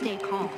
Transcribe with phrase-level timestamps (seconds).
[0.00, 0.48] Stay calm.